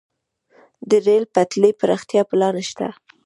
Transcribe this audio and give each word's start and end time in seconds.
د 0.89 0.91
ریل 1.05 1.25
پټلۍ 1.33 1.71
پراختیا 1.79 2.21
پلان 2.29 2.55
شته 2.69 2.87